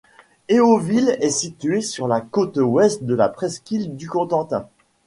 [0.49, 4.65] Héauville est située sur la côte ouest de la presqu'île du Cotentin.